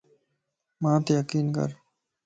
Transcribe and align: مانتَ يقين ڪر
مانتَ 0.81 1.07
يقين 1.19 1.45
ڪر 1.55 1.69